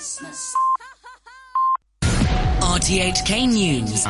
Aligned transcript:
Christmas. 0.00 0.54
RTHK 2.02 3.46
News. 3.52 4.06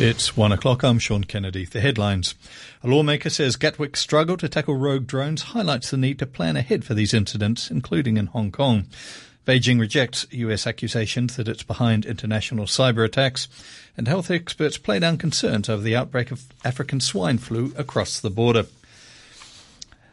It's 0.00 0.36
one 0.36 0.52
o'clock. 0.52 0.84
I'm 0.84 1.00
Sean 1.00 1.24
Kennedy. 1.24 1.64
The 1.64 1.80
headlines. 1.80 2.36
A 2.84 2.86
lawmaker 2.86 3.30
says 3.30 3.56
Gatwick's 3.56 3.98
struggle 3.98 4.36
to 4.36 4.48
tackle 4.48 4.76
rogue 4.76 5.08
drones 5.08 5.42
highlights 5.42 5.90
the 5.90 5.96
need 5.96 6.20
to 6.20 6.26
plan 6.26 6.56
ahead 6.56 6.84
for 6.84 6.94
these 6.94 7.12
incidents, 7.12 7.68
including 7.68 8.16
in 8.16 8.26
Hong 8.26 8.52
Kong. 8.52 8.86
Beijing 9.44 9.80
rejects 9.80 10.24
US 10.30 10.64
accusations 10.64 11.34
that 11.34 11.48
it's 11.48 11.64
behind 11.64 12.06
international 12.06 12.66
cyber 12.66 13.04
attacks, 13.04 13.48
and 13.96 14.06
health 14.06 14.30
experts 14.30 14.78
play 14.78 15.00
down 15.00 15.18
concerns 15.18 15.68
over 15.68 15.82
the 15.82 15.96
outbreak 15.96 16.30
of 16.30 16.44
African 16.64 17.00
swine 17.00 17.38
flu 17.38 17.72
across 17.76 18.20
the 18.20 18.30
border. 18.30 18.66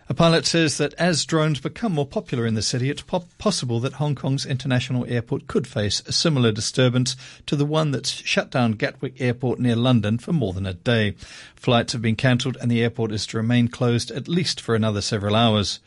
A 0.07 0.13
pilot 0.13 0.45
says 0.45 0.77
that 0.77 0.93
as 0.99 1.25
drones 1.25 1.59
become 1.59 1.93
more 1.93 2.05
popular 2.05 2.45
in 2.45 2.53
the 2.53 2.61
city, 2.61 2.91
it's 2.91 3.01
po- 3.01 3.25
possible 3.39 3.79
that 3.79 3.93
Hong 3.93 4.13
Kong's 4.13 4.45
international 4.45 5.03
airport 5.07 5.47
could 5.47 5.65
face 5.65 6.03
a 6.05 6.11
similar 6.11 6.51
disturbance 6.51 7.15
to 7.47 7.55
the 7.55 7.65
one 7.65 7.89
that's 7.89 8.11
shut 8.11 8.51
down 8.51 8.73
Gatwick 8.73 9.19
Airport 9.19 9.57
near 9.59 9.75
London 9.75 10.19
for 10.19 10.31
more 10.31 10.53
than 10.53 10.67
a 10.67 10.75
day. 10.75 11.15
Flights 11.55 11.93
have 11.93 12.03
been 12.03 12.15
cancelled 12.15 12.55
and 12.61 12.69
the 12.69 12.83
airport 12.83 13.11
is 13.11 13.25
to 13.27 13.37
remain 13.37 13.67
closed 13.67 14.11
at 14.11 14.27
least 14.27 14.61
for 14.61 14.75
another 14.75 15.01
several 15.01 15.35
hours. 15.35 15.79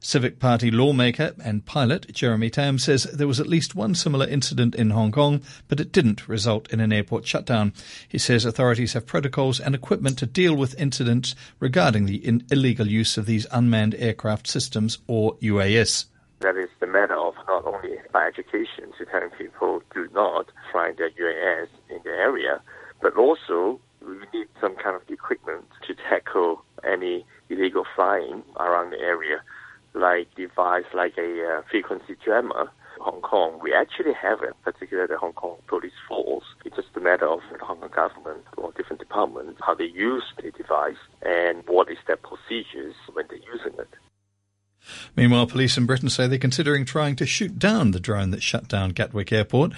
Civic 0.00 0.38
Party 0.38 0.70
lawmaker 0.70 1.34
and 1.42 1.66
pilot 1.66 2.12
Jeremy 2.12 2.50
Tam 2.50 2.78
says 2.78 3.04
there 3.04 3.26
was 3.26 3.40
at 3.40 3.48
least 3.48 3.74
one 3.74 3.94
similar 3.96 4.26
incident 4.26 4.74
in 4.76 4.90
Hong 4.90 5.10
Kong, 5.10 5.42
but 5.66 5.80
it 5.80 5.90
didn't 5.90 6.28
result 6.28 6.72
in 6.72 6.78
an 6.78 6.92
airport 6.92 7.26
shutdown. 7.26 7.72
He 8.08 8.18
says 8.18 8.44
authorities 8.44 8.92
have 8.92 9.06
protocols 9.06 9.58
and 9.58 9.74
equipment 9.74 10.16
to 10.18 10.26
deal 10.26 10.54
with 10.54 10.78
incidents 10.80 11.34
regarding 11.58 12.06
the 12.06 12.24
in- 12.24 12.46
illegal 12.50 12.86
use 12.86 13.18
of 13.18 13.26
these 13.26 13.46
unmanned 13.50 13.96
aircraft 13.96 14.46
systems 14.46 14.98
or 15.08 15.34
UAS. 15.36 16.06
That 16.40 16.56
is 16.56 16.68
the 16.78 16.86
matter 16.86 17.16
of 17.16 17.34
not 17.48 17.66
only 17.66 17.96
by 18.12 18.26
education 18.26 18.92
to 18.98 19.04
telling 19.06 19.30
people 19.30 19.82
do 19.92 20.08
not 20.14 20.46
fly 20.70 20.92
their 20.96 21.10
UAS 21.10 21.68
in 21.90 21.98
the 22.04 22.10
area, 22.10 22.60
but 23.02 23.16
also 23.16 23.80
we 24.00 24.14
need 24.32 24.46
some 24.60 24.76
kind 24.76 24.94
of 24.94 25.02
equipment 25.10 25.66
to 25.88 25.94
tackle 26.08 26.62
any 26.84 27.26
illegal 27.50 27.84
flying 27.96 28.44
around 28.60 28.90
the 28.90 29.00
area 29.00 29.42
like 29.98 30.34
device 30.34 30.84
like 30.94 31.16
a 31.18 31.58
uh, 31.58 31.62
frequency 31.70 32.16
jammer. 32.24 32.70
Hong 33.00 33.20
Kong, 33.20 33.60
we 33.62 33.72
actually 33.72 34.12
have 34.12 34.42
it, 34.42 34.54
particularly 34.64 35.06
the 35.06 35.18
Hong 35.18 35.32
Kong 35.32 35.56
police 35.68 35.92
force. 36.08 36.44
It's 36.64 36.76
just 36.76 36.88
a 36.96 37.00
matter 37.00 37.28
of 37.28 37.40
the 37.52 37.64
Hong 37.64 37.78
Kong 37.78 37.90
government 37.94 38.44
or 38.56 38.72
different 38.72 38.98
departments 38.98 39.60
how 39.64 39.74
they 39.74 39.84
use 39.84 40.24
the 40.42 40.50
device 40.50 40.96
and 41.22 41.62
what 41.66 41.90
is 41.90 41.98
their 42.06 42.16
procedures 42.16 42.94
when 43.12 43.26
they're 43.28 43.38
using 43.38 43.78
it. 43.78 43.88
Meanwhile, 45.16 45.46
police 45.46 45.76
in 45.76 45.86
Britain 45.86 46.08
say 46.08 46.26
they're 46.26 46.38
considering 46.38 46.84
trying 46.84 47.16
to 47.16 47.26
shoot 47.26 47.58
down 47.58 47.90
the 47.90 48.00
drone 48.00 48.30
that 48.30 48.42
shut 48.42 48.68
down 48.68 48.90
Gatwick 48.90 49.32
Airport. 49.32 49.72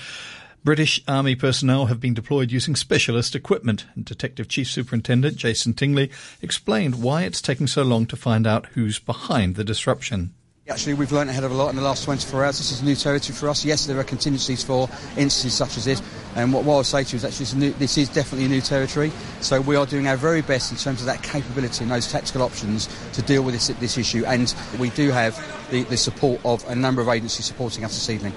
British 0.62 1.02
Army 1.08 1.34
personnel 1.34 1.86
have 1.86 2.00
been 2.00 2.12
deployed 2.12 2.52
using 2.52 2.76
specialist 2.76 3.34
equipment. 3.34 3.86
And 3.94 4.04
Detective 4.04 4.46
Chief 4.46 4.68
Superintendent 4.68 5.36
Jason 5.36 5.72
Tingley 5.72 6.10
explained 6.42 7.02
why 7.02 7.22
it's 7.22 7.40
taking 7.40 7.66
so 7.66 7.82
long 7.82 8.04
to 8.06 8.16
find 8.16 8.46
out 8.46 8.66
who's 8.66 8.98
behind 8.98 9.54
the 9.54 9.64
disruption. 9.64 10.34
Actually, 10.68 10.94
we've 10.94 11.12
learned 11.12 11.30
a 11.30 11.32
hell 11.32 11.44
of 11.44 11.50
a 11.50 11.54
lot 11.54 11.70
in 11.70 11.76
the 11.76 11.82
last 11.82 12.04
24 12.04 12.44
hours. 12.44 12.58
This 12.58 12.72
is 12.72 12.82
new 12.82 12.94
territory 12.94 13.34
for 13.34 13.48
us. 13.48 13.64
Yes, 13.64 13.86
there 13.86 13.98
are 13.98 14.04
contingencies 14.04 14.62
for 14.62 14.88
instances 15.16 15.54
such 15.54 15.78
as 15.78 15.86
this. 15.86 16.02
And 16.36 16.52
what, 16.52 16.64
what 16.64 16.76
I'll 16.76 16.84
say 16.84 17.04
to 17.04 17.12
you 17.12 17.16
is 17.16 17.24
actually 17.24 17.58
new, 17.58 17.72
this 17.72 17.96
is 17.96 18.10
definitely 18.10 18.46
new 18.46 18.60
territory. 18.60 19.10
So 19.40 19.62
we 19.62 19.76
are 19.76 19.86
doing 19.86 20.06
our 20.08 20.16
very 20.16 20.42
best 20.42 20.70
in 20.70 20.76
terms 20.76 21.00
of 21.00 21.06
that 21.06 21.22
capability 21.22 21.82
and 21.84 21.90
those 21.90 22.12
tactical 22.12 22.42
options 22.42 22.86
to 23.14 23.22
deal 23.22 23.42
with 23.42 23.54
this, 23.54 23.68
this 23.78 23.96
issue. 23.96 24.24
And 24.26 24.54
we 24.78 24.90
do 24.90 25.10
have 25.10 25.34
the, 25.70 25.84
the 25.84 25.96
support 25.96 26.40
of 26.44 26.68
a 26.68 26.74
number 26.74 27.00
of 27.00 27.08
agencies 27.08 27.46
supporting 27.46 27.82
us 27.82 27.94
this 27.94 28.10
evening. 28.10 28.34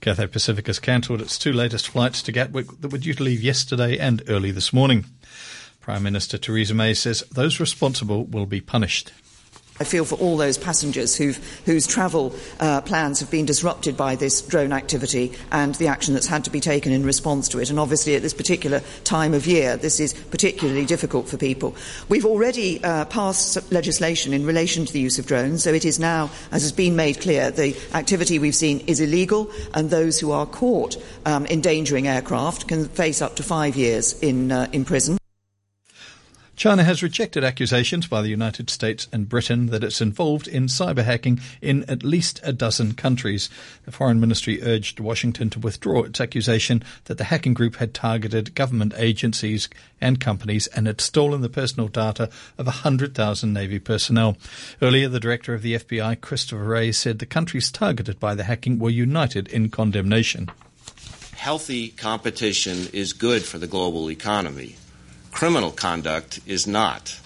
Cathay 0.00 0.28
Pacific 0.28 0.66
has 0.66 0.78
cancelled 0.78 1.20
its 1.20 1.38
two 1.38 1.52
latest 1.52 1.88
flights 1.88 2.22
to 2.22 2.32
Gatwick 2.32 2.80
that 2.80 2.92
were 2.92 2.98
due 2.98 3.14
to 3.14 3.22
leave 3.22 3.42
yesterday 3.42 3.98
and 3.98 4.22
early 4.28 4.50
this 4.50 4.72
morning. 4.72 5.06
Prime 5.80 6.02
Minister 6.02 6.38
Theresa 6.38 6.74
May 6.74 6.94
says 6.94 7.24
those 7.30 7.60
responsible 7.60 8.24
will 8.24 8.46
be 8.46 8.60
punished. 8.60 9.12
I 9.78 9.84
feel 9.84 10.04
for 10.04 10.16
all 10.16 10.36
those 10.36 10.56
passengers 10.58 11.16
whose 11.16 11.86
travel 11.86 12.34
uh, 12.60 12.80
plans 12.80 13.20
have 13.20 13.30
been 13.30 13.44
disrupted 13.44 13.96
by 13.96 14.16
this 14.16 14.40
drone 14.40 14.72
activity 14.72 15.32
and 15.52 15.74
the 15.74 15.88
action 15.88 16.14
that's 16.14 16.26
had 16.26 16.44
to 16.44 16.50
be 16.50 16.60
taken 16.60 16.92
in 16.92 17.04
response 17.04 17.48
to 17.50 17.58
it. 17.58 17.70
And 17.70 17.78
obviously, 17.78 18.14
at 18.14 18.22
this 18.22 18.34
particular 18.34 18.80
time 19.04 19.34
of 19.34 19.46
year, 19.46 19.76
this 19.76 20.00
is 20.00 20.14
particularly 20.14 20.86
difficult 20.86 21.28
for 21.28 21.36
people. 21.36 21.74
We've 22.08 22.24
already 22.24 22.82
uh, 22.82 23.04
passed 23.06 23.70
legislation 23.70 24.32
in 24.32 24.46
relation 24.46 24.86
to 24.86 24.92
the 24.92 25.00
use 25.00 25.18
of 25.18 25.26
drones, 25.26 25.64
so 25.64 25.72
it 25.72 25.84
is 25.84 25.98
now, 25.98 26.30
as 26.52 26.62
has 26.62 26.72
been 26.72 26.96
made 26.96 27.20
clear, 27.20 27.50
the 27.50 27.76
activity 27.94 28.38
we've 28.38 28.54
seen 28.54 28.80
is 28.86 29.00
illegal, 29.00 29.50
and 29.74 29.90
those 29.90 30.18
who 30.18 30.32
are 30.32 30.46
caught 30.46 30.96
um, 31.26 31.46
endangering 31.46 32.06
aircraft 32.06 32.68
can 32.68 32.88
face 32.88 33.20
up 33.20 33.36
to 33.36 33.42
five 33.42 33.76
years 33.76 34.18
in, 34.22 34.52
uh, 34.52 34.68
in 34.72 34.84
prison. 34.84 35.18
China 36.56 36.82
has 36.84 37.02
rejected 37.02 37.44
accusations 37.44 38.06
by 38.06 38.22
the 38.22 38.30
United 38.30 38.70
States 38.70 39.08
and 39.12 39.28
Britain 39.28 39.66
that 39.66 39.84
it's 39.84 40.00
involved 40.00 40.48
in 40.48 40.68
cyber 40.68 41.04
hacking 41.04 41.38
in 41.60 41.84
at 41.84 42.02
least 42.02 42.40
a 42.42 42.50
dozen 42.50 42.94
countries. 42.94 43.50
The 43.84 43.92
Foreign 43.92 44.20
Ministry 44.20 44.62
urged 44.62 44.98
Washington 44.98 45.50
to 45.50 45.58
withdraw 45.58 46.04
its 46.04 46.18
accusation 46.18 46.82
that 47.04 47.18
the 47.18 47.24
hacking 47.24 47.52
group 47.52 47.76
had 47.76 47.92
targeted 47.92 48.54
government 48.54 48.94
agencies 48.96 49.68
and 50.00 50.18
companies 50.18 50.66
and 50.68 50.86
had 50.86 51.02
stolen 51.02 51.42
the 51.42 51.50
personal 51.50 51.88
data 51.88 52.30
of 52.56 52.64
100,000 52.64 53.52
Navy 53.52 53.78
personnel. 53.78 54.38
Earlier, 54.80 55.10
the 55.10 55.20
director 55.20 55.52
of 55.52 55.60
the 55.60 55.74
FBI, 55.74 56.22
Christopher 56.22 56.64
Wray, 56.64 56.90
said 56.90 57.18
the 57.18 57.26
countries 57.26 57.70
targeted 57.70 58.18
by 58.18 58.34
the 58.34 58.44
hacking 58.44 58.78
were 58.78 58.88
united 58.88 59.46
in 59.48 59.68
condemnation. 59.68 60.50
Healthy 61.34 61.90
competition 61.90 62.88
is 62.94 63.12
good 63.12 63.42
for 63.42 63.58
the 63.58 63.66
global 63.66 64.10
economy 64.10 64.76
criminal 65.36 65.70
conduct 65.70 66.40
is 66.46 66.66
not. 66.66 67.20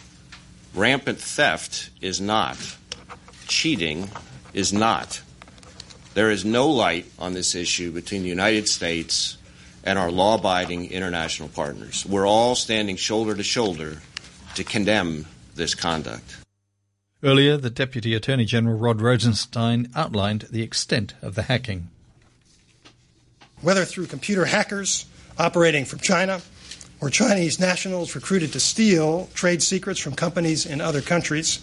Rampant 0.75 1.21
theft 1.21 1.91
is 2.01 2.21
not. 2.21 2.59
Cheating 3.47 4.11
is 4.53 4.73
not. 4.73 5.23
There 6.15 6.29
is 6.29 6.45
no 6.45 6.69
light 6.69 7.07
on 7.21 7.35
this 7.35 7.55
issue 7.55 7.93
between 7.93 8.23
the 8.23 8.29
United 8.29 8.67
States 8.67 9.39
and 9.85 9.97
our 9.97 10.11
law 10.11 10.35
abiding 10.35 10.91
international 10.91 11.51
partners. 11.51 12.05
We're 12.05 12.27
all 12.27 12.57
standing 12.57 12.97
shoulder 12.97 13.37
to 13.37 13.45
shoulder 13.45 13.99
to 14.57 14.65
condemn 14.65 15.27
this 15.55 15.77
conduct. 15.77 16.39
Earlier, 17.23 17.57
the 17.59 17.71
Deputy 17.71 18.17
Attorney 18.17 18.45
General 18.45 18.77
Rod 18.77 19.01
Rosenstein 19.01 19.89
outlined 19.95 20.49
the 20.51 20.63
extent 20.63 21.15
of 21.23 21.37
the 21.37 21.43
hacking. 21.43 21.91
Whether 23.61 23.85
through 23.85 24.07
computer 24.07 24.47
hackers 24.47 25.07
operating 25.39 25.85
from 25.85 26.01
China, 26.01 26.41
or 27.01 27.11
Chinese 27.11 27.59
nationals 27.59 28.15
recruited 28.15 28.53
to 28.53 28.61
steal 28.61 29.29
trade 29.35 29.63
secrets 29.63 30.01
from 30.01 30.15
companies 30.15 30.67
in 30.67 30.81
other 30.81 31.01
countries, 31.01 31.61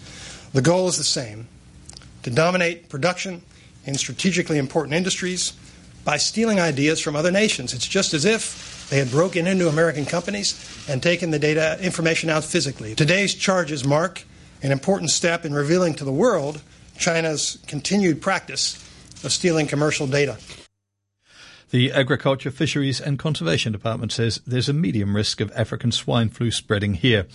the 0.52 0.62
goal 0.62 0.88
is 0.88 0.96
the 0.96 1.04
same 1.04 1.46
to 2.22 2.30
dominate 2.30 2.88
production 2.88 3.42
in 3.84 3.94
strategically 3.94 4.58
important 4.58 4.94
industries 4.94 5.52
by 6.04 6.16
stealing 6.16 6.58
ideas 6.58 7.00
from 7.00 7.14
other 7.14 7.30
nations. 7.30 7.72
It's 7.74 7.86
just 7.86 8.14
as 8.14 8.24
if 8.24 8.86
they 8.90 8.98
had 8.98 9.10
broken 9.10 9.46
into 9.46 9.68
American 9.68 10.06
companies 10.06 10.86
and 10.88 11.02
taken 11.02 11.30
the 11.30 11.38
data 11.38 11.78
information 11.82 12.30
out 12.30 12.44
physically. 12.44 12.94
Today's 12.94 13.34
charges 13.34 13.84
mark 13.84 14.24
an 14.62 14.72
important 14.72 15.10
step 15.10 15.44
in 15.44 15.54
revealing 15.54 15.94
to 15.94 16.04
the 16.04 16.12
world 16.12 16.60
China's 16.98 17.58
continued 17.66 18.20
practice 18.20 18.76
of 19.22 19.32
stealing 19.32 19.66
commercial 19.66 20.06
data. 20.06 20.36
The 21.70 21.92
Agriculture, 21.92 22.50
Fisheries 22.50 22.98
and 22.98 23.18
Conservation 23.18 23.72
Department 23.72 24.10
says 24.10 24.40
there's 24.46 24.70
a 24.70 24.72
medium 24.72 25.14
risk 25.14 25.38
of 25.42 25.52
African 25.54 25.92
swine 25.92 26.30
flu 26.30 26.50
spreading 26.50 26.94
here, 26.94 27.26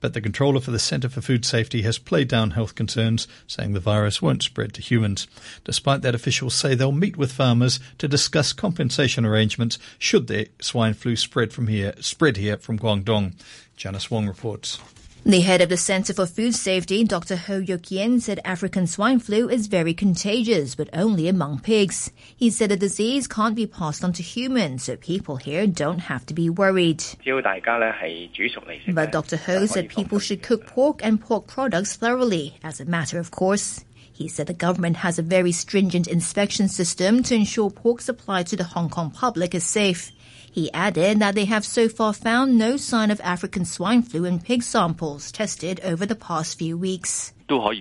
but 0.00 0.14
the 0.14 0.20
controller 0.22 0.60
for 0.60 0.70
the 0.70 0.78
Centre 0.78 1.10
for 1.10 1.20
Food 1.20 1.44
Safety 1.44 1.82
has 1.82 1.98
played 1.98 2.26
down 2.26 2.52
health 2.52 2.74
concerns, 2.74 3.28
saying 3.46 3.74
the 3.74 3.80
virus 3.80 4.22
won't 4.22 4.42
spread 4.42 4.72
to 4.74 4.80
humans. 4.80 5.26
Despite 5.64 6.00
that, 6.00 6.14
officials 6.14 6.54
say 6.54 6.74
they'll 6.74 6.90
meet 6.90 7.18
with 7.18 7.32
farmers 7.32 7.80
to 7.98 8.08
discuss 8.08 8.54
compensation 8.54 9.26
arrangements 9.26 9.78
should 9.98 10.26
the 10.26 10.48
swine 10.58 10.94
flu 10.94 11.14
spread 11.14 11.52
from 11.52 11.66
here, 11.66 11.92
spread 12.00 12.38
here 12.38 12.56
from 12.56 12.78
Guangdong. 12.78 13.34
Janice 13.76 14.10
Wong 14.10 14.26
reports. 14.26 14.78
The 15.24 15.40
head 15.40 15.60
of 15.60 15.68
the 15.68 15.76
Center 15.76 16.12
for 16.12 16.26
Food 16.26 16.52
Safety, 16.52 17.04
Dr. 17.04 17.36
Ho 17.36 17.58
Yuk-yen, 17.58 18.18
said 18.18 18.40
African 18.44 18.88
swine 18.88 19.20
flu 19.20 19.48
is 19.48 19.68
very 19.68 19.94
contagious, 19.94 20.74
but 20.74 20.88
only 20.92 21.28
among 21.28 21.60
pigs. 21.60 22.10
He 22.36 22.50
said 22.50 22.70
the 22.70 22.76
disease 22.76 23.28
can't 23.28 23.54
be 23.54 23.68
passed 23.68 24.02
on 24.02 24.12
to 24.14 24.22
humans, 24.22 24.82
so 24.82 24.96
people 24.96 25.36
here 25.36 25.68
don't 25.68 26.00
have 26.00 26.26
to 26.26 26.34
be 26.34 26.50
worried. 26.50 27.04
But 27.24 29.12
Dr. 29.12 29.36
Ho 29.36 29.66
said 29.66 29.88
people 29.88 30.18
should 30.18 30.42
cook 30.42 30.66
pork 30.66 31.04
and 31.04 31.20
pork 31.20 31.46
products 31.46 31.94
thoroughly, 31.94 32.56
as 32.64 32.80
a 32.80 32.84
matter 32.84 33.20
of 33.20 33.30
course. 33.30 33.84
He 34.12 34.28
said 34.28 34.46
the 34.46 34.54
government 34.54 34.98
has 34.98 35.18
a 35.18 35.22
very 35.22 35.52
stringent 35.52 36.06
inspection 36.06 36.68
system 36.68 37.22
to 37.24 37.34
ensure 37.34 37.70
pork 37.70 38.00
supplied 38.00 38.46
to 38.48 38.56
the 38.56 38.64
Hong 38.64 38.90
Kong 38.90 39.10
public 39.10 39.54
is 39.54 39.64
safe. 39.64 40.12
He 40.52 40.70
added 40.74 41.20
that 41.20 41.34
they 41.34 41.46
have 41.46 41.64
so 41.64 41.88
far 41.88 42.12
found 42.12 42.58
no 42.58 42.76
sign 42.76 43.10
of 43.10 43.22
African 43.22 43.64
swine 43.64 44.02
flu 44.02 44.26
in 44.26 44.38
pig 44.38 44.62
samples 44.62 45.32
tested 45.32 45.80
over 45.82 46.04
the 46.04 46.14
past 46.14 46.58
few 46.58 46.76
weeks. 46.76 47.32
But 47.48 47.74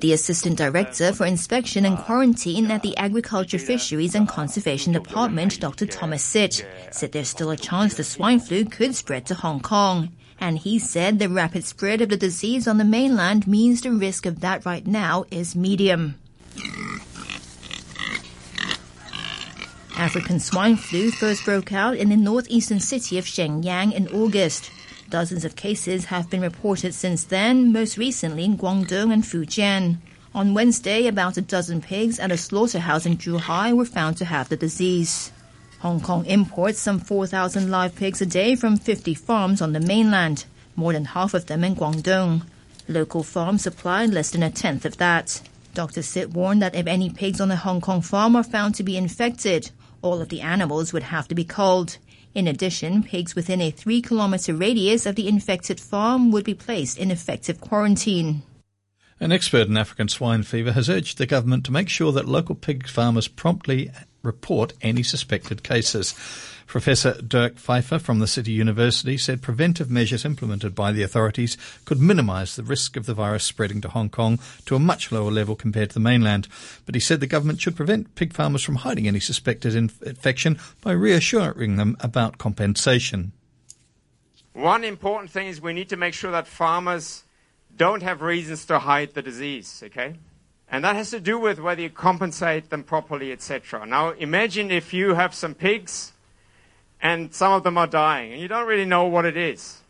the 0.00 0.12
Assistant 0.12 0.58
Director 0.58 1.12
for 1.12 1.24
Inspection 1.24 1.84
and 1.84 1.98
Quarantine 1.98 2.70
at 2.72 2.82
the 2.82 2.96
Agriculture, 2.96 3.58
Fisheries 3.58 4.16
and 4.16 4.28
Conservation 4.28 4.92
Department, 4.92 5.60
Dr. 5.60 5.86
Thomas 5.86 6.22
Sitt, 6.22 6.66
said 6.90 7.12
there's 7.12 7.28
still 7.28 7.50
a 7.50 7.56
chance 7.56 7.94
the 7.94 8.04
swine 8.04 8.40
flu 8.40 8.64
could 8.64 8.94
spread 8.94 9.26
to 9.26 9.34
Hong 9.34 9.60
Kong. 9.60 10.10
And 10.40 10.58
he 10.58 10.78
said 10.78 11.18
the 11.18 11.28
rapid 11.28 11.64
spread 11.64 12.00
of 12.00 12.08
the 12.08 12.16
disease 12.16 12.68
on 12.68 12.78
the 12.78 12.84
mainland 12.84 13.46
means 13.46 13.80
the 13.80 13.92
risk 13.92 14.24
of 14.26 14.40
that 14.40 14.64
right 14.64 14.86
now 14.86 15.24
is 15.30 15.56
medium. 15.56 16.14
African 19.96 20.38
swine 20.38 20.76
flu 20.76 21.10
first 21.10 21.44
broke 21.44 21.72
out 21.72 21.96
in 21.96 22.08
the 22.08 22.16
northeastern 22.16 22.78
city 22.78 23.18
of 23.18 23.24
Shenyang 23.24 23.92
in 23.92 24.06
August. 24.08 24.70
Dozens 25.10 25.44
of 25.44 25.56
cases 25.56 26.04
have 26.04 26.30
been 26.30 26.40
reported 26.40 26.94
since 26.94 27.24
then, 27.24 27.72
most 27.72 27.98
recently 27.98 28.44
in 28.44 28.56
Guangdong 28.56 29.12
and 29.12 29.24
Fujian. 29.24 29.96
On 30.34 30.54
Wednesday, 30.54 31.08
about 31.08 31.36
a 31.36 31.40
dozen 31.40 31.80
pigs 31.80 32.20
at 32.20 32.30
a 32.30 32.36
slaughterhouse 32.36 33.06
in 33.06 33.16
Zhuhai 33.16 33.74
were 33.74 33.84
found 33.84 34.16
to 34.18 34.24
have 34.24 34.48
the 34.48 34.56
disease. 34.56 35.32
Hong 35.80 36.00
Kong 36.00 36.26
imports 36.26 36.80
some 36.80 36.98
4,000 36.98 37.70
live 37.70 37.94
pigs 37.94 38.20
a 38.20 38.26
day 38.26 38.56
from 38.56 38.76
50 38.76 39.14
farms 39.14 39.62
on 39.62 39.72
the 39.72 39.80
mainland, 39.80 40.44
more 40.74 40.92
than 40.92 41.04
half 41.04 41.34
of 41.34 41.46
them 41.46 41.62
in 41.62 41.76
Guangdong. 41.76 42.42
Local 42.88 43.22
farms 43.22 43.62
supply 43.62 44.04
less 44.06 44.30
than 44.30 44.42
a 44.42 44.50
tenth 44.50 44.84
of 44.84 44.96
that. 44.96 45.40
Dr. 45.74 46.02
Sitt 46.02 46.30
warned 46.30 46.62
that 46.62 46.74
if 46.74 46.88
any 46.88 47.10
pigs 47.10 47.40
on 47.40 47.52
a 47.52 47.56
Hong 47.56 47.80
Kong 47.80 48.00
farm 48.00 48.34
are 48.34 48.42
found 48.42 48.74
to 48.74 48.82
be 48.82 48.96
infected, 48.96 49.70
all 50.02 50.20
of 50.20 50.30
the 50.30 50.40
animals 50.40 50.92
would 50.92 51.04
have 51.04 51.28
to 51.28 51.34
be 51.36 51.44
culled. 51.44 51.98
In 52.34 52.48
addition, 52.48 53.04
pigs 53.04 53.36
within 53.36 53.60
a 53.60 53.70
three 53.70 54.02
kilometer 54.02 54.54
radius 54.54 55.06
of 55.06 55.14
the 55.14 55.28
infected 55.28 55.78
farm 55.78 56.32
would 56.32 56.44
be 56.44 56.54
placed 56.54 56.98
in 56.98 57.12
effective 57.12 57.60
quarantine. 57.60 58.42
An 59.20 59.32
expert 59.32 59.68
in 59.68 59.76
African 59.76 60.08
swine 60.08 60.42
fever 60.42 60.72
has 60.72 60.88
urged 60.88 61.18
the 61.18 61.26
government 61.26 61.64
to 61.64 61.72
make 61.72 61.88
sure 61.88 62.12
that 62.12 62.28
local 62.28 62.54
pig 62.54 62.88
farmers 62.88 63.26
promptly 63.26 63.90
report 64.22 64.72
any 64.82 65.02
suspected 65.02 65.62
cases. 65.62 66.14
Professor 66.68 67.14
Dirk 67.22 67.56
Pfeiffer 67.56 67.98
from 67.98 68.18
the 68.18 68.26
City 68.26 68.52
University 68.52 69.16
said 69.16 69.40
preventive 69.40 69.90
measures 69.90 70.26
implemented 70.26 70.74
by 70.74 70.92
the 70.92 71.02
authorities 71.02 71.56
could 71.86 71.98
minimise 71.98 72.56
the 72.56 72.62
risk 72.62 72.94
of 72.94 73.06
the 73.06 73.14
virus 73.14 73.42
spreading 73.42 73.80
to 73.80 73.88
Hong 73.88 74.10
Kong 74.10 74.38
to 74.66 74.76
a 74.76 74.78
much 74.78 75.10
lower 75.10 75.30
level 75.30 75.56
compared 75.56 75.88
to 75.90 75.94
the 75.94 76.00
mainland. 76.00 76.46
But 76.84 76.94
he 76.94 77.00
said 77.00 77.20
the 77.20 77.26
government 77.26 77.62
should 77.62 77.74
prevent 77.74 78.14
pig 78.16 78.34
farmers 78.34 78.62
from 78.62 78.76
hiding 78.76 79.08
any 79.08 79.18
suspected 79.18 79.74
inf- 79.74 80.02
infection 80.02 80.58
by 80.82 80.92
reassuring 80.92 81.76
them 81.76 81.96
about 82.00 82.36
compensation. 82.36 83.32
One 84.52 84.84
important 84.84 85.30
thing 85.30 85.46
is 85.46 85.62
we 85.62 85.72
need 85.72 85.88
to 85.88 85.96
make 85.96 86.12
sure 86.12 86.32
that 86.32 86.46
farmers 86.46 87.24
don't 87.74 88.02
have 88.02 88.20
reasons 88.20 88.66
to 88.66 88.80
hide 88.80 89.14
the 89.14 89.22
disease, 89.22 89.82
okay? 89.86 90.16
And 90.70 90.84
that 90.84 90.96
has 90.96 91.10
to 91.10 91.20
do 91.20 91.38
with 91.38 91.58
whether 91.58 91.80
you 91.80 91.90
compensate 91.90 92.70
them 92.70 92.84
properly, 92.84 93.32
etc. 93.32 93.86
Now, 93.86 94.10
imagine 94.10 94.70
if 94.70 94.92
you 94.92 95.14
have 95.14 95.34
some 95.34 95.54
pigs 95.54 96.12
and 97.00 97.34
some 97.34 97.52
of 97.52 97.62
them 97.62 97.78
are 97.78 97.86
dying, 97.86 98.32
and 98.32 98.42
you 98.42 98.48
don't 98.48 98.66
really 98.66 98.84
know 98.84 99.04
what 99.04 99.24
it 99.24 99.36
is, 99.36 99.82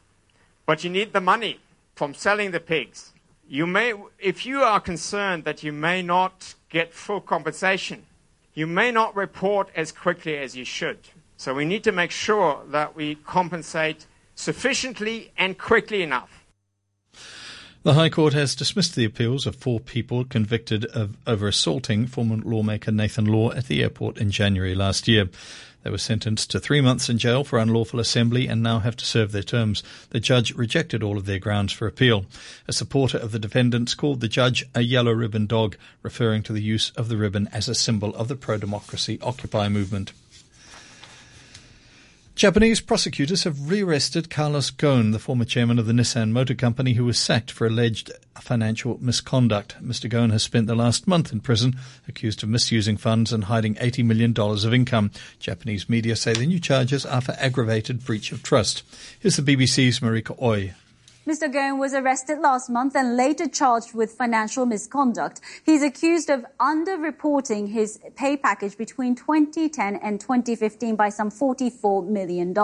but 0.66 0.84
you 0.84 0.90
need 0.90 1.12
the 1.12 1.20
money 1.20 1.58
from 1.94 2.14
selling 2.14 2.50
the 2.50 2.60
pigs. 2.60 3.12
You 3.48 3.66
may, 3.66 3.94
if 4.18 4.44
you 4.44 4.62
are 4.62 4.78
concerned 4.78 5.44
that 5.44 5.62
you 5.62 5.72
may 5.72 6.02
not 6.02 6.54
get 6.68 6.92
full 6.92 7.22
compensation, 7.22 8.04
you 8.52 8.66
may 8.66 8.92
not 8.92 9.16
report 9.16 9.70
as 9.74 9.90
quickly 9.90 10.36
as 10.36 10.54
you 10.54 10.64
should. 10.64 10.98
So 11.38 11.54
we 11.54 11.64
need 11.64 11.82
to 11.84 11.92
make 11.92 12.10
sure 12.10 12.62
that 12.68 12.94
we 12.94 13.14
compensate 13.14 14.04
sufficiently 14.34 15.32
and 15.38 15.56
quickly 15.56 16.02
enough. 16.02 16.37
The 17.84 17.94
High 17.94 18.08
Court 18.08 18.32
has 18.32 18.56
dismissed 18.56 18.96
the 18.96 19.04
appeals 19.04 19.46
of 19.46 19.54
four 19.54 19.78
people 19.78 20.24
convicted 20.24 20.84
of 20.86 21.16
over 21.28 21.46
assaulting 21.46 22.08
former 22.08 22.36
lawmaker 22.36 22.90
Nathan 22.90 23.24
Law 23.24 23.52
at 23.52 23.68
the 23.68 23.82
airport 23.82 24.18
in 24.18 24.32
January 24.32 24.74
last 24.74 25.06
year. 25.06 25.28
They 25.84 25.90
were 25.90 25.98
sentenced 25.98 26.50
to 26.50 26.58
three 26.58 26.80
months 26.80 27.08
in 27.08 27.18
jail 27.18 27.44
for 27.44 27.60
unlawful 27.60 28.00
assembly 28.00 28.48
and 28.48 28.64
now 28.64 28.80
have 28.80 28.96
to 28.96 29.06
serve 29.06 29.30
their 29.30 29.44
terms. 29.44 29.84
The 30.10 30.18
judge 30.18 30.52
rejected 30.54 31.04
all 31.04 31.16
of 31.16 31.26
their 31.26 31.38
grounds 31.38 31.72
for 31.72 31.86
appeal. 31.86 32.26
A 32.66 32.72
supporter 32.72 33.16
of 33.16 33.30
the 33.30 33.38
defendants 33.38 33.94
called 33.94 34.20
the 34.20 34.28
judge 34.28 34.66
a 34.74 34.80
yellow 34.80 35.12
ribbon 35.12 35.46
dog, 35.46 35.76
referring 36.02 36.42
to 36.42 36.52
the 36.52 36.60
use 36.60 36.90
of 36.96 37.08
the 37.08 37.16
ribbon 37.16 37.48
as 37.52 37.68
a 37.68 37.76
symbol 37.76 38.12
of 38.16 38.26
the 38.26 38.36
pro-democracy 38.36 39.20
Occupy 39.22 39.68
movement. 39.68 40.12
Japanese 42.38 42.80
prosecutors 42.80 43.42
have 43.42 43.68
rearrested 43.68 44.30
Carlos 44.30 44.70
Ghosn, 44.70 45.10
the 45.10 45.18
former 45.18 45.44
chairman 45.44 45.76
of 45.80 45.86
the 45.86 45.92
Nissan 45.92 46.30
Motor 46.30 46.54
Company, 46.54 46.92
who 46.92 47.04
was 47.04 47.18
sacked 47.18 47.50
for 47.50 47.66
alleged 47.66 48.12
financial 48.36 48.96
misconduct. 49.02 49.74
Mr. 49.82 50.08
Ghosn 50.08 50.30
has 50.30 50.44
spent 50.44 50.68
the 50.68 50.76
last 50.76 51.08
month 51.08 51.32
in 51.32 51.40
prison, 51.40 51.74
accused 52.06 52.44
of 52.44 52.48
misusing 52.48 52.96
funds 52.96 53.32
and 53.32 53.46
hiding 53.46 53.74
$80 53.74 54.04
million 54.04 54.34
of 54.38 54.72
income. 54.72 55.10
Japanese 55.40 55.88
media 55.88 56.14
say 56.14 56.32
the 56.32 56.46
new 56.46 56.60
charges 56.60 57.04
are 57.04 57.20
for 57.20 57.32
aggravated 57.40 58.04
breach 58.04 58.30
of 58.30 58.44
trust. 58.44 58.84
Here's 59.18 59.34
the 59.34 59.42
BBC's 59.42 59.98
Marika 59.98 60.40
Oi. 60.40 60.74
Mr. 61.28 61.52
Ghosn 61.52 61.78
was 61.78 61.92
arrested 61.92 62.38
last 62.38 62.70
month 62.70 62.96
and 62.96 63.14
later 63.14 63.46
charged 63.46 63.92
with 63.92 64.12
financial 64.12 64.64
misconduct. 64.64 65.42
He's 65.62 65.82
accused 65.82 66.30
of 66.30 66.46
underreporting 66.58 67.68
his 67.68 68.00
pay 68.16 68.34
package 68.38 68.78
between 68.78 69.14
2010 69.14 69.96
and 69.96 70.18
2015 70.18 70.96
by 70.96 71.10
some 71.10 71.30
$44 71.30 72.06
million. 72.06 72.54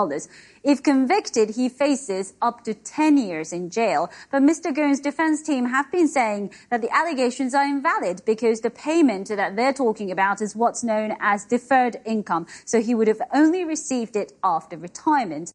If 0.63 0.81
convicted, 0.81 1.51
he 1.51 1.69
faces 1.69 2.33
up 2.41 2.63
to 2.63 2.73
10 2.73 3.17
years 3.17 3.53
in 3.53 3.69
jail. 3.69 4.09
But 4.31 4.41
Mr. 4.41 4.75
Ghosn's 4.75 4.99
defense 4.99 5.43
team 5.43 5.65
have 5.65 5.91
been 5.91 6.07
saying 6.07 6.51
that 6.71 6.81
the 6.81 6.89
allegations 6.91 7.53
are 7.53 7.65
invalid 7.65 8.23
because 8.25 8.61
the 8.61 8.71
payment 8.71 9.27
that 9.27 9.55
they're 9.55 9.73
talking 9.73 10.09
about 10.09 10.41
is 10.41 10.55
what's 10.55 10.83
known 10.83 11.15
as 11.19 11.45
deferred 11.45 11.97
income. 12.03 12.47
So 12.65 12.81
he 12.81 12.95
would 12.95 13.09
have 13.09 13.21
only 13.31 13.63
received 13.63 14.15
it 14.15 14.33
after 14.43 14.75
retirement. 14.75 15.53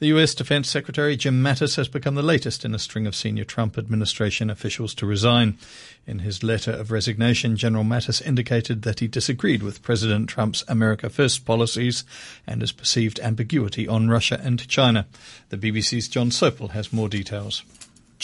The 0.00 0.08
U.S. 0.08 0.34
Defense 0.34 0.68
Secretary 0.68 1.16
Jim 1.16 1.40
Mattis 1.40 1.76
has 1.76 1.86
become 1.86 2.16
the 2.16 2.22
latest 2.22 2.64
in 2.64 2.74
a 2.74 2.80
string 2.80 3.06
of 3.06 3.14
senior 3.14 3.44
Trump 3.44 3.78
administration 3.78 4.50
officials 4.50 4.92
to 4.96 5.06
resign. 5.06 5.56
In 6.04 6.18
his 6.18 6.42
letter 6.42 6.72
of 6.72 6.90
resignation, 6.90 7.56
General 7.56 7.84
Mattis 7.84 8.20
indicated 8.20 8.82
that 8.82 8.98
he 8.98 9.06
disagreed 9.06 9.62
with 9.62 9.82
President 9.82 10.28
Trump's 10.28 10.64
America 10.66 11.08
First 11.08 11.44
policies 11.44 12.02
and 12.44 12.60
his 12.60 12.72
perceived 12.72 13.20
ambiguity 13.20 13.86
on 13.86 14.10
Russia 14.10 14.40
and 14.42 14.66
China. 14.66 15.06
The 15.50 15.58
BBC's 15.58 16.08
Jon 16.08 16.30
Sopel 16.30 16.70
has 16.70 16.92
more 16.92 17.08
details. 17.08 17.62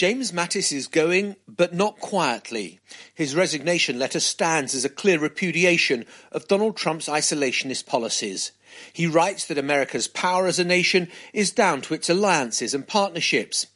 James 0.01 0.33
Mattis 0.33 0.73
is 0.73 0.87
going, 0.87 1.37
but 1.47 1.75
not 1.75 2.01
quietly. 2.01 2.81
His 3.15 3.35
resignation 3.35 3.99
letter 3.99 4.19
stands 4.19 4.75
as 4.75 4.83
a 4.83 4.89
clear 4.89 5.19
repudiation 5.19 6.07
of 6.33 6.49
Donald 6.49 6.79
Trump's 6.79 7.07
isolationist 7.07 7.85
policies. 7.85 8.53
He 8.95 9.07
writes 9.07 9.45
that 9.45 9.59
America's 9.59 10.09
power 10.09 10.47
as 10.47 10.59
a 10.59 10.65
nation 10.65 11.09
is 11.35 11.51
down 11.51 11.83
to 11.83 11.93
its 11.93 12.09
alliances 12.09 12.73
and 12.73 12.89
partnerships. 12.89 13.67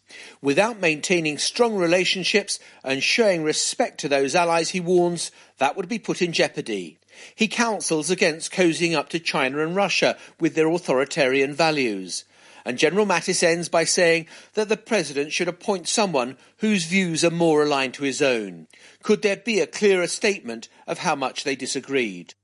Without 0.40 0.80
maintaining 0.80 1.36
strong 1.36 1.74
relationships 1.74 2.58
and 2.82 3.02
showing 3.02 3.42
respect 3.42 4.00
to 4.00 4.08
those 4.08 4.34
allies, 4.34 4.70
he 4.70 4.80
warns, 4.80 5.30
that 5.58 5.76
would 5.76 5.90
be 5.90 5.98
put 5.98 6.22
in 6.22 6.32
jeopardy. 6.32 6.96
He 7.34 7.48
counsels 7.48 8.08
against 8.08 8.50
cozying 8.50 8.94
up 8.94 9.10
to 9.10 9.20
China 9.20 9.58
and 9.58 9.76
Russia 9.76 10.16
with 10.40 10.54
their 10.54 10.70
authoritarian 10.70 11.52
values. 11.52 12.24
And 12.64 12.78
General 12.78 13.06
Mattis 13.06 13.42
ends 13.42 13.68
by 13.68 13.84
saying 13.84 14.26
that 14.54 14.68
the 14.68 14.76
president 14.76 15.32
should 15.32 15.48
appoint 15.48 15.86
someone 15.86 16.38
whose 16.58 16.84
views 16.84 17.22
are 17.24 17.30
more 17.30 17.62
aligned 17.62 17.94
to 17.94 18.04
his 18.04 18.22
own. 18.22 18.68
Could 19.02 19.22
there 19.22 19.36
be 19.36 19.60
a 19.60 19.66
clearer 19.66 20.06
statement 20.06 20.68
of 20.86 20.98
how 20.98 21.14
much 21.14 21.44
they 21.44 21.56
disagreed? 21.56 22.34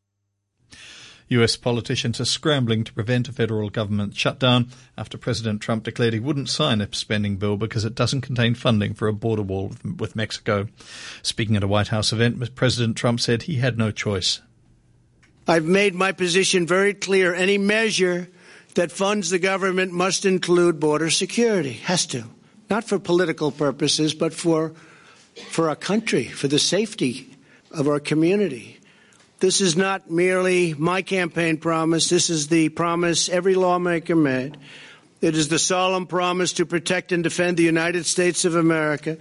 US 1.31 1.57
politicians 1.57 2.21
are 2.21 2.25
scrambling 2.25 2.83
to 2.83 2.93
prevent 2.93 3.29
a 3.29 3.33
federal 3.33 3.71
government 3.71 4.17
shutdown 4.17 4.69
after 4.99 5.17
President 5.17 5.61
Trump 5.63 5.85
declared 5.85 6.13
he 6.13 6.19
wouldn't 6.19 6.49
sign 6.49 6.81
a 6.81 6.93
spending 6.93 7.37
bill 7.37 7.57
because 7.57 7.85
it 7.85 7.95
doesn't 7.95 8.23
contain 8.23 8.57
funding 8.57 8.95
for 8.95 9.07
a 9.07 9.13
border 9.13 9.43
wall 9.43 9.73
with 9.97 10.17
Mexico. 10.17 10.67
Speaking 11.23 11.55
at 11.55 11.63
a 11.63 11.69
White 11.69 11.89
House 11.89 12.13
event, 12.13 12.55
President 12.57 12.97
Trump 12.97 13.21
said 13.21 13.43
he 13.43 13.57
had 13.57 13.79
no 13.79 13.93
choice. 13.93 14.41
I've 15.47 15.65
made 15.65 15.95
my 15.95 16.11
position 16.11 16.67
very 16.67 16.95
clear. 16.95 17.33
Any 17.33 17.59
measure 17.59 18.29
that 18.75 18.93
funds 18.93 19.31
the 19.31 19.39
government 19.39 19.93
must 19.93 20.25
include 20.25 20.81
border 20.81 21.11
security. 21.11 21.73
Has 21.73 22.07
to. 22.07 22.25
Not 22.69 22.85
for 22.85 22.99
political 22.99 23.51
purposes, 23.51 24.15
but 24.15 24.33
for 24.33 24.73
for 25.49 25.69
our 25.69 25.77
country, 25.77 26.25
for 26.25 26.49
the 26.49 26.59
safety 26.59 27.31
of 27.71 27.89
our 27.89 28.01
community. 28.01 28.79
This 29.39 29.61
is 29.61 29.77
not 29.77 30.11
merely 30.11 30.75
my 30.75 31.03
campaign 31.03 31.57
promise. 31.57 32.09
This 32.09 32.29
is 32.29 32.49
the 32.49 32.69
promise 32.69 33.29
every 33.29 33.55
lawmaker 33.55 34.17
made. 34.17 34.59
It 35.21 35.35
is 35.35 35.49
the 35.49 35.59
solemn 35.59 36.07
promise 36.07 36.53
to 36.55 36.67
protect 36.67 37.13
and 37.13 37.23
defend 37.23 37.57
the 37.57 37.63
United 37.65 38.07
States 38.07 38.45
of 38.45 38.55
America, 38.55 39.19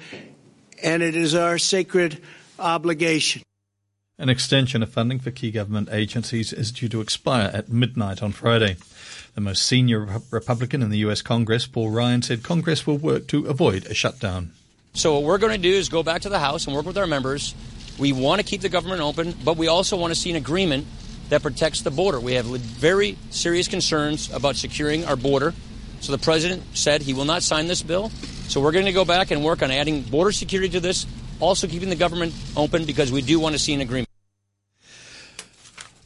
and 0.82 1.04
it 1.04 1.16
is 1.16 1.36
our 1.36 1.58
sacred 1.58 2.22
obligation. 2.58 3.44
An 4.18 4.30
extension 4.30 4.84
of 4.84 4.90
funding 4.90 5.20
for 5.20 5.32
key 5.32 5.52
government 5.52 5.90
agencies 5.92 6.52
is 6.52 6.74
due 6.74 6.90
to 6.90 7.00
expire 7.00 7.50
at 7.54 7.70
midnight 7.70 8.22
on 8.22 8.34
Friday. 8.34 8.76
The 9.40 9.46
most 9.46 9.66
senior 9.66 10.06
Republican 10.32 10.84
in 10.84 10.90
the 10.90 10.98
US 10.98 11.22
Congress, 11.22 11.66
Paul 11.66 11.92
Ryan, 11.92 12.22
said 12.22 12.44
Congress 12.44 12.86
will 12.86 12.98
work 12.98 13.28
to 13.28 13.46
avoid 13.46 13.86
a 13.86 13.94
shutdown. 13.94 14.52
So 14.94 15.14
what 15.14 15.24
we're 15.24 15.38
going 15.38 15.54
to 15.54 15.58
do 15.58 15.72
is 15.72 15.88
go 15.88 16.04
back 16.04 16.24
to 16.24 16.30
the 16.30 16.40
House 16.40 16.68
and 16.68 16.76
work 16.76 16.86
with 16.86 16.98
our 16.98 17.08
members. 17.08 17.56
We 17.98 18.12
want 18.12 18.42
to 18.42 18.46
keep 18.46 18.60
the 18.60 18.68
government 18.68 19.00
open, 19.00 19.34
but 19.46 19.56
we 19.56 19.70
also 19.70 19.96
want 19.96 20.12
to 20.12 20.20
see 20.20 20.30
an 20.30 20.36
agreement 20.36 20.88
that 21.30 21.42
protects 21.42 21.84
the 21.84 21.90
border. 21.90 22.20
We 22.20 22.34
have 22.34 22.48
very 22.48 23.18
serious 23.30 23.70
concerns 23.70 24.30
about 24.30 24.58
securing 24.58 25.06
our 25.06 25.16
border. 25.16 25.54
So 26.02 26.12
the 26.12 26.18
president 26.18 26.64
said 26.74 27.02
he 27.02 27.14
will 27.14 27.24
not 27.24 27.42
sign 27.42 27.68
this 27.68 27.82
bill. 27.82 28.10
So 28.50 28.60
we're 28.60 28.74
going 28.74 28.88
to 28.88 28.92
go 28.92 29.06
back 29.06 29.32
and 29.32 29.42
work 29.42 29.64
on 29.64 29.72
adding 29.72 30.02
border 30.02 30.34
security 30.34 30.68
to 30.74 30.82
this, 30.82 31.06
also 31.40 31.66
keeping 31.66 31.88
the 31.88 31.96
government 31.96 32.34
open 32.58 32.84
because 32.84 33.10
we 33.10 33.22
do 33.22 33.40
want 33.40 33.54
to 33.54 33.60
see 33.60 33.74
an 33.74 33.80
agreement. 33.80 34.09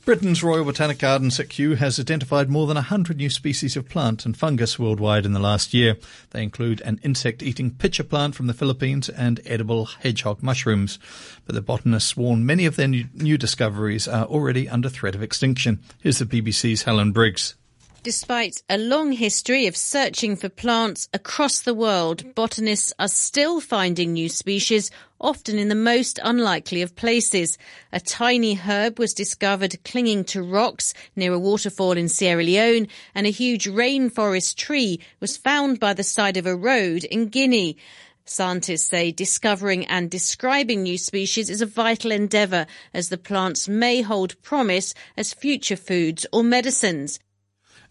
Britain's 0.05 0.43
Royal 0.43 0.65
Botanic 0.65 0.99
Gardens 0.99 1.39
at 1.39 1.47
Kew 1.47 1.75
has 1.75 1.97
identified 1.97 2.49
more 2.49 2.67
than 2.67 2.75
100 2.75 3.15
new 3.15 3.29
species 3.29 3.77
of 3.77 3.87
plant 3.87 4.25
and 4.25 4.35
fungus 4.35 4.77
worldwide 4.77 5.25
in 5.25 5.31
the 5.31 5.39
last 5.39 5.73
year. 5.73 5.95
They 6.31 6.43
include 6.43 6.81
an 6.81 6.99
insect-eating 7.03 7.75
pitcher 7.75 8.03
plant 8.03 8.35
from 8.35 8.47
the 8.47 8.53
Philippines 8.53 9.07
and 9.07 9.39
edible 9.45 9.85
hedgehog 9.85 10.43
mushrooms. 10.43 10.99
But 11.45 11.55
the 11.55 11.61
botanists 11.61 12.17
warn 12.17 12.45
many 12.45 12.65
of 12.65 12.75
their 12.75 12.89
new 12.89 13.37
discoveries 13.37 14.05
are 14.05 14.25
already 14.25 14.67
under 14.67 14.89
threat 14.89 15.15
of 15.15 15.23
extinction. 15.23 15.79
Here's 16.01 16.19
the 16.19 16.25
BBC's 16.25 16.83
Helen 16.83 17.13
Briggs. 17.13 17.55
Despite 18.03 18.63
a 18.69 18.77
long 18.77 19.13
history 19.13 19.65
of 19.65 19.77
searching 19.77 20.35
for 20.35 20.49
plants 20.49 21.07
across 21.13 21.61
the 21.61 21.73
world, 21.73 22.35
botanists 22.35 22.91
are 22.99 23.07
still 23.07 23.61
finding 23.61 24.11
new 24.11 24.27
species, 24.27 24.91
often 25.21 25.57
in 25.57 25.69
the 25.69 25.73
most 25.73 26.19
unlikely 26.21 26.81
of 26.81 26.97
places. 26.97 27.57
A 27.93 28.01
tiny 28.01 28.55
herb 28.55 28.99
was 28.99 29.13
discovered 29.13 29.81
clinging 29.85 30.25
to 30.25 30.43
rocks 30.43 30.93
near 31.15 31.31
a 31.31 31.39
waterfall 31.39 31.93
in 31.93 32.09
Sierra 32.09 32.43
Leone, 32.43 32.89
and 33.15 33.25
a 33.25 33.29
huge 33.29 33.67
rainforest 33.69 34.57
tree 34.57 34.99
was 35.21 35.37
found 35.37 35.79
by 35.79 35.93
the 35.93 36.03
side 36.03 36.35
of 36.35 36.45
a 36.45 36.57
road 36.57 37.05
in 37.05 37.29
Guinea. 37.29 37.77
Scientists 38.25 38.89
say 38.89 39.13
discovering 39.13 39.85
and 39.85 40.11
describing 40.11 40.83
new 40.83 40.97
species 40.97 41.49
is 41.49 41.61
a 41.61 41.65
vital 41.65 42.11
endeavour 42.11 42.65
as 42.93 43.07
the 43.07 43.17
plants 43.17 43.69
may 43.69 44.01
hold 44.01 44.41
promise 44.41 44.93
as 45.15 45.33
future 45.33 45.77
foods 45.77 46.25
or 46.33 46.43
medicines. 46.43 47.17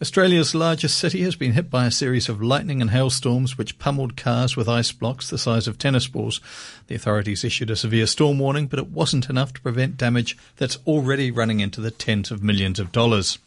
Australia's 0.02 0.52
largest 0.52 0.98
city 0.98 1.22
has 1.22 1.36
been 1.36 1.52
hit 1.52 1.70
by 1.70 1.86
a 1.86 1.90
series 1.92 2.28
of 2.28 2.42
lightning 2.42 2.82
and 2.82 2.90
hailstorms 2.90 3.56
which 3.56 3.78
pummeled 3.78 4.16
cars 4.16 4.56
with 4.56 4.68
ice 4.68 4.90
blocks 4.90 5.30
the 5.30 5.38
size 5.38 5.68
of 5.68 5.78
tennis 5.78 6.08
balls. 6.08 6.40
The 6.88 6.96
authorities 6.96 7.44
issued 7.44 7.70
a 7.70 7.76
severe 7.76 8.08
storm 8.08 8.40
warning, 8.40 8.66
but 8.66 8.80
it 8.80 8.88
wasn't 8.88 9.30
enough 9.30 9.52
to 9.52 9.60
prevent 9.60 9.96
damage 9.96 10.36
that's 10.56 10.78
already 10.88 11.30
running 11.30 11.60
into 11.60 11.80
the 11.80 11.92
tens 11.92 12.32
of 12.32 12.42
millions 12.42 12.80
of 12.80 12.90
dollars. 12.90 13.38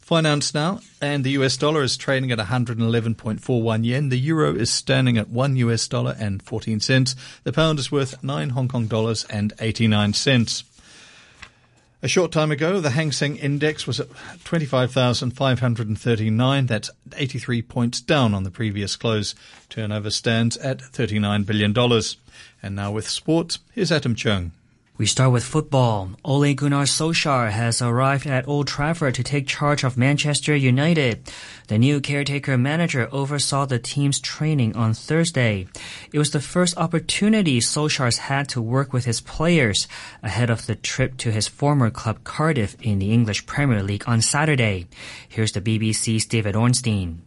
Finance 0.00 0.52
now, 0.54 0.80
and 1.00 1.22
the 1.22 1.30
US 1.38 1.56
dollar 1.56 1.84
is 1.84 1.96
trading 1.96 2.32
at 2.32 2.40
111.41 2.40 3.84
yen. 3.84 4.08
The 4.08 4.18
euro 4.18 4.52
is 4.56 4.72
standing 4.72 5.18
at 5.18 5.28
1 5.28 5.54
US 5.54 5.86
dollar 5.86 6.16
and 6.18 6.42
14 6.42 6.80
cents. 6.80 7.14
The 7.44 7.52
pound 7.52 7.78
is 7.78 7.92
worth 7.92 8.20
9 8.24 8.50
Hong 8.50 8.66
Kong 8.66 8.88
dollars 8.88 9.22
and 9.30 9.52
89 9.60 10.14
cents. 10.14 10.64
A 12.02 12.08
short 12.08 12.32
time 12.32 12.50
ago, 12.50 12.80
the 12.80 12.90
Hang 12.90 13.12
Seng 13.12 13.36
Index 13.36 13.86
was 13.86 14.00
at 14.00 14.08
25,539. 14.44 16.66
That's 16.66 16.90
83 17.14 17.60
points 17.60 18.00
down 18.00 18.32
on 18.32 18.42
the 18.42 18.50
previous 18.50 18.96
close. 18.96 19.34
Turnover 19.68 20.08
stands 20.08 20.56
at 20.56 20.78
$39 20.78 21.44
billion. 21.44 21.76
And 22.62 22.74
now 22.74 22.90
with 22.90 23.06
sports, 23.06 23.58
here's 23.74 23.92
Adam 23.92 24.14
Chung. 24.14 24.52
We 25.00 25.06
start 25.06 25.32
with 25.32 25.44
football. 25.44 26.10
Ole 26.26 26.52
Gunnar 26.52 26.84
Solskjaer 26.84 27.50
has 27.52 27.80
arrived 27.80 28.26
at 28.26 28.46
Old 28.46 28.66
Trafford 28.66 29.14
to 29.14 29.22
take 29.22 29.46
charge 29.46 29.82
of 29.82 29.96
Manchester 29.96 30.54
United. 30.54 31.26
The 31.68 31.78
new 31.78 32.02
caretaker 32.02 32.58
manager 32.58 33.08
oversaw 33.10 33.64
the 33.64 33.78
team's 33.78 34.20
training 34.20 34.76
on 34.76 34.92
Thursday. 34.92 35.68
It 36.12 36.18
was 36.18 36.32
the 36.32 36.38
first 36.38 36.76
opportunity 36.76 37.60
Solskjaer's 37.60 38.28
had 38.28 38.46
to 38.50 38.60
work 38.60 38.92
with 38.92 39.06
his 39.06 39.22
players 39.22 39.88
ahead 40.22 40.50
of 40.50 40.66
the 40.66 40.74
trip 40.74 41.16
to 41.16 41.32
his 41.32 41.48
former 41.48 41.88
club 41.88 42.22
Cardiff 42.22 42.76
in 42.82 42.98
the 42.98 43.10
English 43.10 43.46
Premier 43.46 43.82
League 43.82 44.04
on 44.06 44.20
Saturday. 44.20 44.86
Here's 45.26 45.52
the 45.52 45.62
BBC's 45.62 46.26
David 46.26 46.54
Ornstein. 46.54 47.22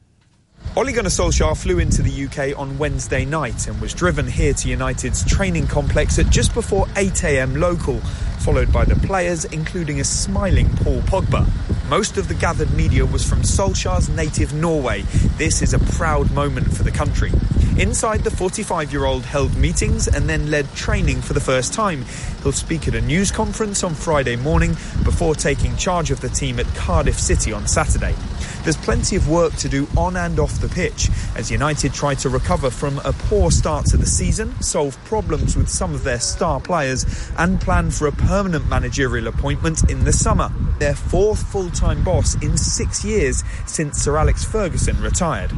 Ole 0.75 0.91
Gunnar 0.91 1.11
Solskjaer 1.11 1.55
flew 1.55 1.77
into 1.77 2.01
the 2.01 2.25
UK 2.25 2.57
on 2.59 2.79
Wednesday 2.79 3.25
night 3.25 3.67
and 3.67 3.79
was 3.79 3.93
driven 3.93 4.25
here 4.25 4.55
to 4.55 4.69
United's 4.69 5.23
training 5.23 5.67
complex 5.67 6.17
at 6.17 6.31
just 6.31 6.51
before 6.55 6.87
8am 6.95 7.59
local, 7.59 7.99
followed 8.39 8.73
by 8.73 8.83
the 8.83 8.95
players, 9.05 9.45
including 9.45 9.99
a 9.99 10.03
smiling 10.03 10.67
Paul 10.77 11.01
Pogba. 11.01 11.47
Most 11.87 12.17
of 12.17 12.27
the 12.27 12.33
gathered 12.33 12.73
media 12.73 13.05
was 13.05 13.23
from 13.23 13.43
Solskjaer's 13.43 14.09
native 14.09 14.55
Norway. 14.55 15.03
This 15.37 15.61
is 15.61 15.75
a 15.75 15.79
proud 15.95 16.31
moment 16.31 16.75
for 16.75 16.81
the 16.81 16.89
country. 16.89 17.31
Inside, 17.77 18.23
the 18.23 18.31
45 18.31 18.91
year 18.91 19.05
old 19.05 19.25
held 19.25 19.55
meetings 19.55 20.07
and 20.07 20.27
then 20.27 20.49
led 20.49 20.71
training 20.73 21.21
for 21.21 21.33
the 21.33 21.39
first 21.39 21.73
time. 21.73 22.03
He'll 22.41 22.51
speak 22.51 22.87
at 22.87 22.95
a 22.95 23.01
news 23.01 23.31
conference 23.31 23.83
on 23.83 23.93
Friday 23.93 24.37
morning 24.37 24.71
before 25.03 25.35
taking 25.35 25.77
charge 25.77 26.09
of 26.09 26.21
the 26.21 26.29
team 26.29 26.59
at 26.59 26.65
Cardiff 26.73 27.19
City 27.19 27.53
on 27.53 27.67
Saturday. 27.67 28.15
There's 28.63 28.77
plenty 28.77 29.17
of 29.17 29.27
work 29.27 29.53
to 29.58 29.67
do 29.67 29.88
on 29.98 30.15
and 30.15 30.39
off 30.39 30.62
the 30.62 30.70
pitch 30.70 31.10
as 31.36 31.51
United 31.51 31.93
try 31.93 32.15
to 32.15 32.29
recover 32.29 32.70
from 32.70 32.98
a 33.00 33.12
poor 33.12 33.51
start 33.51 33.86
to 33.88 33.98
the 33.98 34.05
season, 34.05 34.62
solve 34.62 34.98
problems 35.03 35.58
with 35.58 35.67
some 35.67 35.93
of 35.93 36.05
their 36.05 36.22
star 36.22 36.62
players, 36.62 37.05
and 37.38 37.60
plan 37.60 37.91
for 37.91 38.08
a 38.08 38.13
permanent 38.13 38.70
managerial 38.70 39.27
appointment 39.27 39.89
in 39.91 40.05
the 40.05 40.13
summer. 40.13 40.50
Their 40.79 40.96
fourth 40.96 41.43
full 41.51 41.72
time 41.72 42.05
boss 42.05 42.36
in 42.41 42.55
six 42.55 43.03
years 43.03 43.43
since 43.65 43.98
Sir 43.98 44.17
Alex 44.17 44.46
Ferguson 44.46 45.01
retired. 45.01 45.51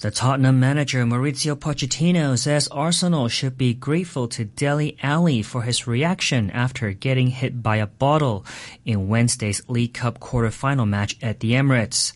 The 0.00 0.12
Tottenham 0.12 0.60
manager 0.60 1.04
Maurizio 1.04 1.56
Pochettino 1.56 2.38
says 2.38 2.68
Arsenal 2.68 3.26
should 3.26 3.58
be 3.58 3.74
grateful 3.74 4.28
to 4.28 4.44
Dele 4.44 4.96
Alli 5.02 5.42
for 5.42 5.62
his 5.62 5.88
reaction 5.88 6.52
after 6.52 6.92
getting 6.92 7.26
hit 7.26 7.64
by 7.64 7.78
a 7.78 7.88
bottle 7.88 8.46
in 8.84 9.08
Wednesday's 9.08 9.60
League 9.68 9.94
Cup 9.94 10.20
quarter-final 10.20 10.86
match 10.86 11.16
at 11.20 11.40
the 11.40 11.50
Emirates. 11.50 12.12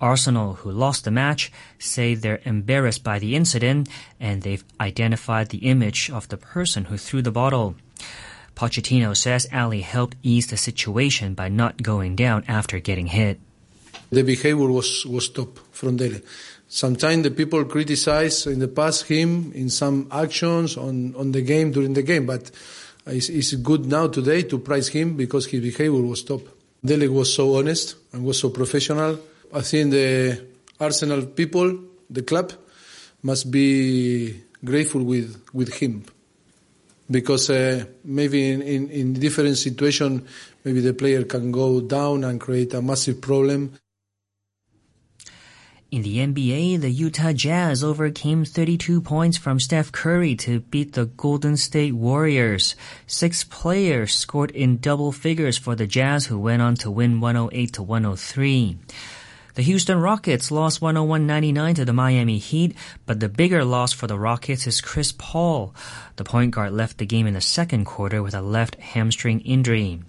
Arsenal, 0.00 0.54
who 0.54 0.70
lost 0.70 1.04
the 1.04 1.10
match, 1.10 1.50
say 1.80 2.14
they're 2.14 2.42
embarrassed 2.44 3.02
by 3.02 3.18
the 3.18 3.34
incident 3.34 3.88
and 4.20 4.42
they've 4.42 4.64
identified 4.80 5.48
the 5.48 5.66
image 5.66 6.08
of 6.08 6.28
the 6.28 6.36
person 6.36 6.84
who 6.84 6.96
threw 6.96 7.22
the 7.22 7.32
bottle. 7.32 7.74
Pochettino 8.54 9.16
says 9.16 9.48
Alli 9.50 9.80
helped 9.80 10.16
ease 10.22 10.46
the 10.46 10.56
situation 10.56 11.34
by 11.34 11.48
not 11.48 11.82
going 11.82 12.14
down 12.14 12.44
after 12.46 12.78
getting 12.78 13.08
hit. 13.08 13.40
The 14.10 14.22
behavior 14.22 14.68
was, 14.68 15.04
was 15.06 15.28
top 15.30 15.58
from 15.72 15.96
Dele. 15.96 16.20
Sometimes 16.68 17.22
the 17.22 17.30
people 17.30 17.64
criticize 17.64 18.46
in 18.46 18.58
the 18.58 18.68
past 18.68 19.06
him 19.06 19.52
in 19.52 19.70
some 19.70 20.08
actions 20.10 20.76
on, 20.76 21.14
on 21.16 21.32
the 21.32 21.42
game 21.42 21.72
during 21.72 21.94
the 21.94 22.02
game, 22.02 22.26
but 22.26 22.50
it's, 23.06 23.28
it's 23.28 23.54
good 23.54 23.86
now 23.86 24.08
today 24.08 24.42
to 24.42 24.58
praise 24.58 24.88
him 24.88 25.16
because 25.16 25.46
his 25.46 25.60
behavior 25.60 26.02
was 26.02 26.22
top. 26.22 26.42
Dele 26.84 27.08
was 27.08 27.32
so 27.32 27.56
honest 27.56 27.96
and 28.12 28.24
was 28.24 28.38
so 28.38 28.50
professional. 28.50 29.18
I 29.52 29.60
think 29.62 29.92
the 29.92 30.44
Arsenal 30.80 31.26
people, 31.26 31.78
the 32.10 32.22
club, 32.22 32.52
must 33.22 33.50
be 33.50 34.42
grateful 34.64 35.02
with, 35.02 35.40
with 35.52 35.74
him 35.74 36.04
because 37.10 37.50
uh, 37.50 37.84
maybe 38.04 38.50
in, 38.50 38.62
in, 38.62 38.90
in 38.90 39.12
different 39.14 39.56
situation, 39.56 40.26
maybe 40.64 40.80
the 40.80 40.94
player 40.94 41.24
can 41.24 41.52
go 41.52 41.80
down 41.80 42.24
and 42.24 42.40
create 42.40 42.74
a 42.74 42.82
massive 42.82 43.20
problem. 43.20 43.72
In 45.88 46.02
the 46.02 46.18
NBA, 46.18 46.80
the 46.80 46.90
Utah 46.90 47.32
Jazz 47.32 47.84
overcame 47.84 48.44
32 48.44 49.00
points 49.00 49.36
from 49.38 49.60
Steph 49.60 49.92
Curry 49.92 50.34
to 50.34 50.58
beat 50.58 50.94
the 50.94 51.06
Golden 51.06 51.56
State 51.56 51.92
Warriors. 51.92 52.74
Six 53.06 53.44
players 53.44 54.12
scored 54.12 54.50
in 54.50 54.78
double 54.78 55.12
figures 55.12 55.56
for 55.56 55.76
the 55.76 55.86
Jazz 55.86 56.26
who 56.26 56.40
went 56.40 56.60
on 56.60 56.74
to 56.76 56.90
win 56.90 57.20
108 57.20 57.72
to 57.74 57.84
103. 57.84 58.78
The 59.54 59.62
Houston 59.62 60.00
Rockets 60.00 60.50
lost 60.50 60.80
101-99 60.80 61.76
to 61.76 61.84
the 61.84 61.92
Miami 61.92 62.38
Heat, 62.38 62.74
but 63.06 63.20
the 63.20 63.28
bigger 63.28 63.64
loss 63.64 63.92
for 63.92 64.08
the 64.08 64.18
Rockets 64.18 64.66
is 64.66 64.80
Chris 64.80 65.12
Paul. 65.12 65.72
The 66.16 66.24
point 66.24 66.50
guard 66.50 66.72
left 66.72 66.98
the 66.98 67.06
game 67.06 67.28
in 67.28 67.34
the 67.34 67.40
second 67.40 67.84
quarter 67.84 68.24
with 68.24 68.34
a 68.34 68.42
left 68.42 68.74
hamstring 68.74 69.38
injury. 69.42 70.00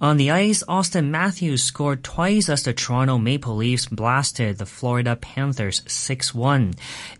On 0.00 0.16
the 0.16 0.30
ice, 0.30 0.62
Auston 0.66 1.10
Matthews 1.10 1.62
scored 1.62 2.02
twice 2.02 2.48
as 2.48 2.62
the 2.62 2.72
Toronto 2.72 3.18
Maple 3.18 3.54
Leafs 3.54 3.84
blasted 3.84 4.56
the 4.56 4.64
Florida 4.64 5.14
Panthers 5.14 5.82
6-1. 5.82 6.74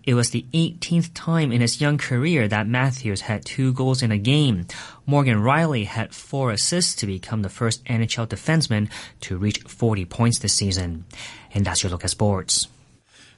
It 0.05 0.15
was 0.15 0.31
the 0.31 0.47
18th 0.55 1.11
time 1.13 1.53
in 1.53 1.61
his 1.61 1.83
young 1.83 1.99
career 1.99 2.49
that 2.49 2.67
Matthews 2.67 3.21
had 3.21 3.45
two 3.45 3.75
goals 3.75 4.03
in 4.03 4.11
a 4.11 4.17
game. 4.17 4.67
Morgan 5.05 5.41
Rielly 5.41 5.85
had 5.85 6.15
four 6.15 6.53
assists 6.53 6.95
to 6.97 7.07
become 7.07 7.43
the 7.43 7.51
first 7.51 7.85
NHL 7.85 8.27
defenseman 8.27 8.89
to 9.21 9.37
reach 9.37 9.61
40 9.61 10.07
points 10.07 10.39
this 10.39 10.55
season. 10.55 11.05
And 11.53 11.67
that's 11.67 11.83
your 11.83 11.93
look 11.93 12.05
at 12.05 12.11
sports. 12.11 12.67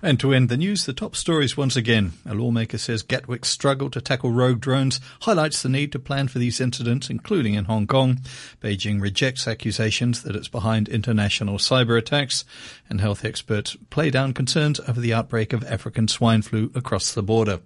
And 0.05 0.19
to 0.19 0.33
end 0.33 0.49
the 0.49 0.57
news, 0.57 0.85
the 0.85 0.93
top 0.93 1.15
stories 1.15 1.57
once 1.57 1.77
again. 1.77 2.15
A 2.27 2.35
lawmaker 2.35 2.77
says 2.77 3.05
Gatwick's 3.05 3.49
struggle 3.49 3.89
to 3.91 4.01
tackle 4.01 4.33
rogue 4.33 4.61
drones 4.61 5.01
highlights 5.21 5.63
the 5.63 5.69
need 5.69 5.93
to 5.93 6.01
plan 6.01 6.27
for 6.27 6.41
these 6.41 6.61
incidents, 6.61 7.09
including 7.09 7.55
in 7.55 7.67
Hong 7.67 7.87
Kong. 7.87 8.21
Beijing 8.61 9.01
rejects 9.01 9.47
accusations 9.47 10.25
that 10.25 10.35
it's 10.35 10.49
behind 10.49 10.89
international 10.89 11.59
cyber 11.59 11.97
attacks, 11.97 12.45
and 12.91 13.01
health 13.01 13.25
experts 13.25 13.77
play 13.91 14.11
down 14.11 14.33
concerns 14.33 14.81
over 14.81 15.01
the 15.01 15.15
outbreak 15.15 15.53
of 15.53 15.63
African 15.65 16.09
swine 16.09 16.43
flu 16.43 16.73
across 16.75 17.13
the 17.13 17.23
border. 17.23 17.61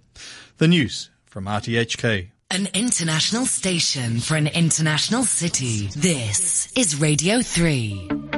The 0.57 0.67
news 0.67 1.09
from 1.25 1.45
RTHK. 1.45 2.29
An 2.51 2.67
international 2.75 3.45
station 3.45 4.19
for 4.19 4.35
an 4.35 4.47
international 4.47 5.23
city. 5.23 5.87
This 5.87 6.71
is 6.77 7.01
Radio 7.01 7.41
3. 7.41 8.36